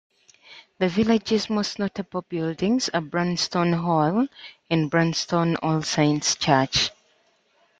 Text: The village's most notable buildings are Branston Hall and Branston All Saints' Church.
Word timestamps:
The 0.79 0.89
village's 0.89 1.47
most 1.47 1.77
notable 1.77 2.23
buildings 2.23 2.89
are 2.89 3.01
Branston 3.01 3.73
Hall 3.73 4.25
and 4.67 4.89
Branston 4.89 5.57
All 5.57 5.83
Saints' 5.83 6.33
Church. 6.33 6.89